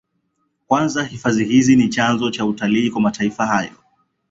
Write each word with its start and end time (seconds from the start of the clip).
Kwanza 0.67 1.03
hifadhi 1.03 1.45
hizi 1.45 1.75
ni 1.75 1.89
chanzo 1.89 2.31
cha 2.31 2.45
utalii 2.45 2.89
kwa 2.89 3.01
mataifa 3.01 3.45
hayo 3.45 3.73